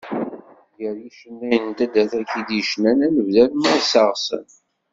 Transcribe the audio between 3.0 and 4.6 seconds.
ad nebder Marseɣsan.